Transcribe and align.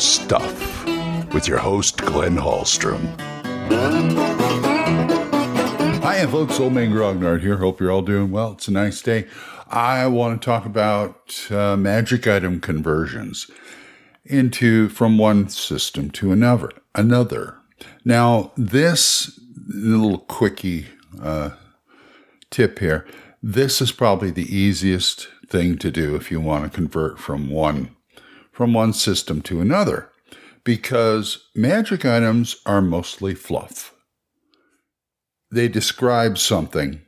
stuff 0.00 0.84
with 1.34 1.46
your 1.46 1.58
host, 1.58 1.98
Glenn 1.98 2.36
Hallstrom. 2.36 3.18
Hi, 6.02 6.26
folks. 6.26 6.58
Old 6.58 6.72
Man 6.72 6.90
Grognard 6.90 7.42
here. 7.42 7.58
Hope 7.58 7.80
you're 7.80 7.90
all 7.90 8.02
doing 8.02 8.30
well. 8.30 8.52
It's 8.52 8.68
a 8.68 8.72
nice 8.72 9.00
day. 9.02 9.26
I 9.68 10.06
want 10.06 10.40
to 10.40 10.44
talk 10.44 10.66
about 10.66 11.46
uh, 11.50 11.76
magic 11.76 12.26
item 12.26 12.60
conversions 12.60 13.50
into 14.24 14.88
from 14.88 15.18
one 15.18 15.48
system 15.48 16.10
to 16.12 16.32
another. 16.32 16.70
Another. 16.94 17.56
Now, 18.04 18.52
this 18.56 19.38
little 19.68 20.18
quickie 20.18 20.86
uh, 21.22 21.50
tip 22.50 22.78
here. 22.78 23.06
This 23.42 23.80
is 23.80 23.92
probably 23.92 24.30
the 24.30 24.54
easiest 24.54 25.28
thing 25.46 25.78
to 25.78 25.90
do 25.90 26.16
if 26.16 26.30
you 26.30 26.40
want 26.40 26.64
to 26.64 26.70
convert 26.70 27.18
from 27.18 27.50
one 27.50 27.94
from 28.60 28.74
one 28.74 28.92
system 28.92 29.40
to 29.40 29.62
another 29.62 30.10
because 30.64 31.48
magic 31.54 32.04
items 32.04 32.56
are 32.66 32.82
mostly 32.82 33.34
fluff. 33.34 33.94
They 35.50 35.66
describe 35.66 36.36
something 36.36 37.00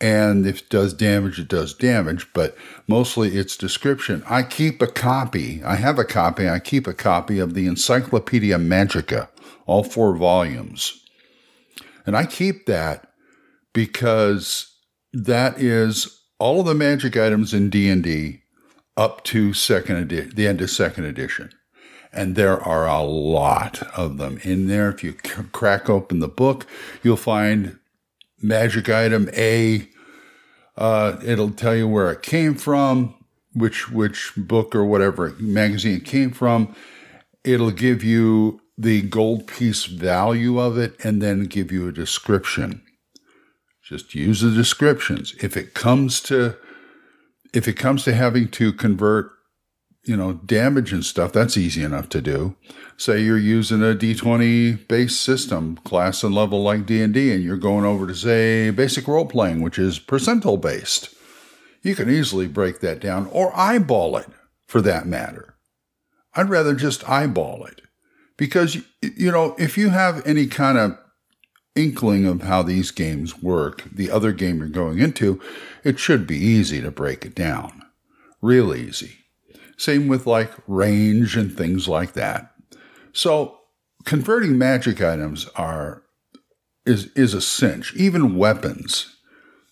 and 0.00 0.46
if 0.46 0.60
it 0.60 0.70
does 0.70 0.94
damage, 0.94 1.40
it 1.40 1.48
does 1.48 1.74
damage, 1.74 2.28
but 2.32 2.56
mostly 2.86 3.36
it's 3.36 3.56
description. 3.56 4.22
I 4.28 4.44
keep 4.44 4.80
a 4.80 4.86
copy, 4.86 5.60
I 5.64 5.74
have 5.74 5.98
a 5.98 6.04
copy, 6.04 6.48
I 6.48 6.60
keep 6.60 6.86
a 6.86 6.94
copy 6.94 7.40
of 7.40 7.54
the 7.54 7.66
Encyclopedia 7.66 8.56
Magica, 8.56 9.28
all 9.66 9.82
four 9.82 10.14
volumes. 10.14 11.04
And 12.06 12.16
I 12.16 12.26
keep 12.26 12.66
that 12.66 13.08
because 13.74 14.72
that 15.12 15.60
is 15.60 16.22
all 16.38 16.60
of 16.60 16.66
the 16.66 16.74
magic 16.74 17.16
items 17.16 17.52
in 17.52 17.70
D&D 17.70 18.42
up 18.96 19.22
to 19.24 19.52
second 19.52 20.12
edi- 20.12 20.32
the 20.34 20.46
end 20.46 20.60
of 20.60 20.70
second 20.70 21.04
edition. 21.04 21.50
And 22.12 22.34
there 22.34 22.60
are 22.60 22.86
a 22.86 23.02
lot 23.02 23.82
of 23.96 24.16
them 24.16 24.38
in 24.42 24.68
there. 24.68 24.88
If 24.88 25.04
you 25.04 25.12
c- 25.24 25.42
crack 25.52 25.90
open 25.90 26.20
the 26.20 26.28
book, 26.28 26.66
you'll 27.02 27.16
find 27.16 27.78
magic 28.40 28.88
item 28.88 29.28
A. 29.34 29.88
Uh, 30.76 31.18
it'll 31.24 31.50
tell 31.50 31.74
you 31.76 31.88
where 31.88 32.10
it 32.10 32.22
came 32.22 32.54
from, 32.54 33.14
which 33.54 33.90
which 33.90 34.32
book 34.36 34.74
or 34.74 34.84
whatever 34.84 35.34
magazine 35.38 35.96
it 35.96 36.04
came 36.04 36.30
from. 36.30 36.74
It'll 37.44 37.70
give 37.70 38.02
you 38.02 38.60
the 38.78 39.02
gold 39.02 39.46
piece 39.46 39.84
value 39.86 40.58
of 40.58 40.76
it, 40.78 40.96
and 41.04 41.22
then 41.22 41.44
give 41.44 41.72
you 41.72 41.88
a 41.88 41.92
description. 41.92 42.82
Just 43.82 44.14
use 44.14 44.40
the 44.40 44.50
descriptions. 44.50 45.34
If 45.40 45.56
it 45.56 45.74
comes 45.74 46.20
to 46.22 46.56
if 47.52 47.68
it 47.68 47.74
comes 47.74 48.04
to 48.04 48.14
having 48.14 48.48
to 48.48 48.72
convert, 48.72 49.30
you 50.04 50.16
know, 50.16 50.34
damage 50.34 50.92
and 50.92 51.04
stuff, 51.04 51.32
that's 51.32 51.56
easy 51.56 51.82
enough 51.82 52.08
to 52.10 52.20
do. 52.20 52.56
Say 52.96 53.22
you're 53.22 53.38
using 53.38 53.82
a 53.82 53.94
D20 53.94 54.88
based 54.88 55.20
system, 55.20 55.76
class 55.78 56.22
and 56.22 56.34
level 56.34 56.62
like 56.62 56.86
D&D, 56.86 57.32
and 57.32 57.42
you're 57.42 57.56
going 57.56 57.84
over 57.84 58.06
to 58.06 58.14
say 58.14 58.70
basic 58.70 59.08
role 59.08 59.26
playing, 59.26 59.60
which 59.60 59.78
is 59.78 59.98
percentile 59.98 60.60
based. 60.60 61.14
You 61.82 61.94
can 61.94 62.10
easily 62.10 62.48
break 62.48 62.80
that 62.80 63.00
down 63.00 63.26
or 63.32 63.56
eyeball 63.56 64.16
it 64.16 64.26
for 64.66 64.80
that 64.82 65.06
matter. 65.06 65.54
I'd 66.34 66.50
rather 66.50 66.74
just 66.74 67.08
eyeball 67.08 67.64
it 67.64 67.80
because, 68.36 68.76
you 69.02 69.30
know, 69.30 69.54
if 69.58 69.78
you 69.78 69.90
have 69.90 70.26
any 70.26 70.46
kind 70.46 70.78
of 70.78 70.98
inkling 71.76 72.26
of 72.26 72.42
how 72.42 72.62
these 72.62 72.90
games 72.90 73.42
work, 73.42 73.84
the 73.92 74.10
other 74.10 74.32
game 74.32 74.58
you're 74.58 74.68
going 74.68 74.98
into, 74.98 75.40
it 75.84 75.98
should 75.98 76.26
be 76.26 76.36
easy 76.36 76.80
to 76.80 76.90
break 76.90 77.24
it 77.24 77.34
down. 77.34 77.82
Real 78.42 78.74
easy. 78.74 79.18
Same 79.76 80.08
with 80.08 80.26
like 80.26 80.52
range 80.66 81.36
and 81.36 81.54
things 81.54 81.86
like 81.86 82.14
that. 82.14 82.52
So 83.12 83.58
converting 84.04 84.58
magic 84.58 85.02
items 85.02 85.46
are 85.54 86.02
is 86.86 87.06
is 87.12 87.34
a 87.34 87.40
cinch. 87.40 87.94
Even 87.94 88.36
weapons, 88.36 89.16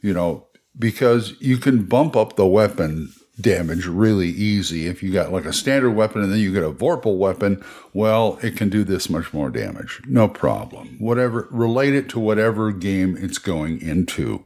you 0.00 0.14
know, 0.14 0.46
because 0.78 1.34
you 1.40 1.58
can 1.58 1.84
bump 1.84 2.16
up 2.16 2.36
the 2.36 2.46
weapon 2.46 3.12
damage 3.40 3.86
really 3.86 4.28
easy. 4.28 4.86
If 4.86 5.02
you 5.02 5.12
got 5.12 5.32
like 5.32 5.44
a 5.44 5.52
standard 5.52 5.92
weapon 5.92 6.22
and 6.22 6.32
then 6.32 6.40
you 6.40 6.52
get 6.52 6.62
a 6.62 6.70
Vorpal 6.70 7.18
weapon, 7.18 7.64
well, 7.92 8.38
it 8.42 8.56
can 8.56 8.68
do 8.68 8.84
this 8.84 9.08
much 9.08 9.32
more 9.32 9.50
damage. 9.50 10.00
No 10.06 10.28
problem. 10.28 10.96
Whatever, 10.98 11.48
relate 11.50 11.94
it 11.94 12.08
to 12.10 12.20
whatever 12.20 12.72
game 12.72 13.16
it's 13.18 13.38
going 13.38 13.80
into. 13.80 14.44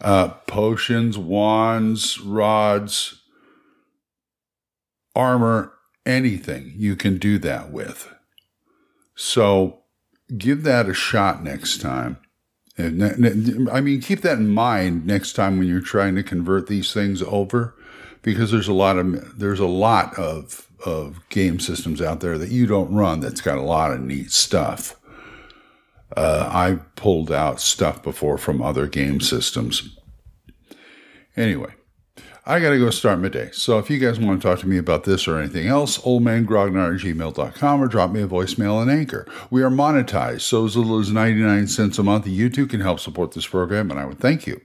Uh, 0.00 0.28
potions, 0.46 1.16
wands, 1.16 2.20
rods, 2.20 3.22
armor, 5.14 5.72
anything 6.04 6.72
you 6.76 6.94
can 6.94 7.18
do 7.18 7.38
that 7.38 7.72
with. 7.72 8.12
So 9.14 9.84
give 10.36 10.62
that 10.64 10.88
a 10.88 10.94
shot 10.94 11.42
next 11.42 11.80
time. 11.80 12.18
I 12.78 13.80
mean, 13.80 14.00
keep 14.00 14.20
that 14.20 14.38
in 14.38 14.48
mind 14.48 15.06
next 15.06 15.32
time 15.32 15.58
when 15.58 15.66
you're 15.66 15.80
trying 15.80 16.14
to 16.16 16.22
convert 16.22 16.66
these 16.66 16.92
things 16.92 17.22
over, 17.22 17.74
because 18.22 18.50
there's 18.50 18.68
a 18.68 18.74
lot 18.74 18.98
of 18.98 19.38
there's 19.38 19.60
a 19.60 19.66
lot 19.66 20.18
of 20.18 20.66
of 20.84 21.26
game 21.30 21.58
systems 21.58 22.02
out 22.02 22.20
there 22.20 22.36
that 22.36 22.50
you 22.50 22.66
don't 22.66 22.94
run 22.94 23.20
that's 23.20 23.40
got 23.40 23.56
a 23.56 23.62
lot 23.62 23.92
of 23.92 24.00
neat 24.00 24.30
stuff. 24.30 24.94
Uh, 26.16 26.48
I 26.52 26.78
pulled 26.96 27.32
out 27.32 27.60
stuff 27.60 28.02
before 28.02 28.38
from 28.38 28.62
other 28.62 28.86
game 28.86 29.20
systems. 29.20 29.96
Anyway, 31.36 31.72
I 32.48 32.60
got 32.60 32.70
to 32.70 32.78
go 32.78 32.90
start 32.90 33.18
my 33.18 33.28
day. 33.28 33.50
So 33.52 33.80
if 33.80 33.90
you 33.90 33.98
guys 33.98 34.20
want 34.20 34.40
to 34.40 34.48
talk 34.48 34.60
to 34.60 34.68
me 34.68 34.78
about 34.78 35.02
this 35.02 35.26
or 35.26 35.36
anything 35.36 35.66
else, 35.66 35.98
oldmangrognard 35.98 36.94
at 36.94 37.00
gmail.com 37.04 37.82
or 37.82 37.88
drop 37.88 38.12
me 38.12 38.22
a 38.22 38.28
voicemail 38.28 38.74
on 38.76 38.88
Anchor. 38.88 39.26
We 39.50 39.64
are 39.64 39.70
monetized, 39.70 40.42
so 40.42 40.64
as 40.64 40.76
little 40.76 41.00
as 41.00 41.10
99 41.10 41.66
cents 41.66 41.98
a 41.98 42.04
month, 42.04 42.28
you 42.28 42.48
too 42.48 42.68
can 42.68 42.80
help 42.80 43.00
support 43.00 43.32
this 43.32 43.48
program, 43.48 43.90
and 43.90 43.98
I 43.98 44.04
would 44.04 44.20
thank 44.20 44.46
you. 44.46 44.60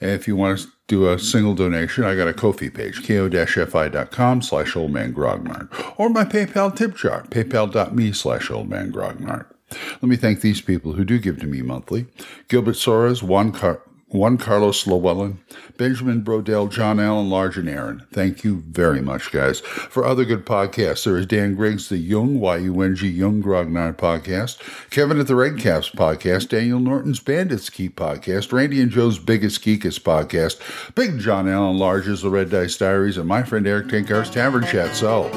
If 0.00 0.26
you 0.26 0.34
want 0.34 0.58
to 0.58 0.68
do 0.88 1.08
a 1.08 1.16
single 1.20 1.54
donation, 1.54 2.02
I 2.02 2.16
got 2.16 2.26
a 2.26 2.34
Ko-fi 2.34 2.68
page, 2.68 3.06
ko-fi.com 3.06 4.42
slash 4.42 4.72
oldmangrognard, 4.72 5.94
or 5.96 6.08
my 6.08 6.24
PayPal 6.24 6.74
tip 6.74 6.96
jar, 6.96 7.22
paypal.me 7.28 8.10
slash 8.10 8.48
oldmangrognard. 8.48 9.46
Let 9.70 10.02
me 10.02 10.16
thank 10.16 10.40
these 10.40 10.60
people 10.60 10.94
who 10.94 11.04
do 11.04 11.20
give 11.20 11.38
to 11.40 11.46
me 11.46 11.62
monthly. 11.62 12.06
Gilbert 12.48 12.74
Soares, 12.74 13.22
Juan 13.22 13.52
Car- 13.52 13.82
Juan 14.08 14.38
Carlos 14.38 14.86
Llewellyn, 14.86 15.40
Benjamin 15.76 16.22
Brodell, 16.22 16.70
John 16.70 17.00
Allen 17.00 17.28
Large, 17.28 17.58
and 17.58 17.68
Aaron. 17.68 18.06
Thank 18.12 18.44
you 18.44 18.62
very 18.68 19.00
much, 19.00 19.32
guys. 19.32 19.60
For 19.60 20.04
other 20.04 20.24
good 20.24 20.46
podcasts, 20.46 21.04
there 21.04 21.16
is 21.16 21.26
Dan 21.26 21.56
Griggs, 21.56 21.88
the 21.88 21.96
Yung, 21.96 22.38
Y-U-N-G, 22.38 23.08
Yung 23.08 23.42
Grognard 23.42 23.96
podcast, 23.96 24.60
Kevin 24.90 25.18
at 25.18 25.26
the 25.26 25.34
Red 25.34 25.58
Caps 25.58 25.90
podcast, 25.90 26.48
Daniel 26.48 26.78
Norton's 26.78 27.18
Bandits 27.18 27.70
Keep 27.70 27.96
podcast, 27.96 28.52
Randy 28.52 28.80
and 28.80 28.90
Joe's 28.90 29.18
Biggest 29.18 29.62
Geekest 29.62 30.00
podcast, 30.02 30.94
Big 30.94 31.18
John 31.18 31.48
Allen 31.48 31.78
Large's 31.78 32.22
The 32.22 32.30
Red 32.30 32.50
Dice 32.50 32.76
Diaries, 32.76 33.18
and 33.18 33.26
my 33.26 33.42
friend 33.42 33.66
Eric 33.66 33.88
Tenkar's 33.88 34.30
Tavern 34.30 34.64
Chat. 34.64 34.94
So, 34.94 35.28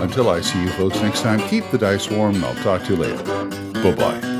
until 0.00 0.30
I 0.30 0.40
see 0.40 0.62
you 0.62 0.68
folks 0.70 1.00
next 1.00 1.22
time, 1.22 1.40
keep 1.48 1.68
the 1.70 1.78
dice 1.78 2.10
warm, 2.10 2.42
I'll 2.44 2.54
talk 2.56 2.84
to 2.84 2.94
you 2.94 2.96
later. 2.96 3.22
Bye-bye. 3.82 4.39